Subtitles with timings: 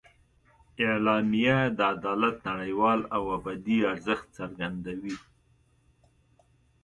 [0.85, 5.15] اعلامیه د عدالت نړیوال او ابدي ارزښت څرګندوي.